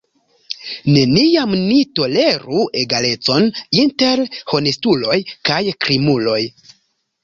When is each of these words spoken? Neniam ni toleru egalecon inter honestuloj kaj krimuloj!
Neniam 0.95 1.53
ni 1.59 1.77
toleru 1.99 2.65
egalecon 2.85 3.47
inter 3.85 4.27
honestuloj 4.57 5.23
kaj 5.49 5.65
krimuloj! 5.87 6.45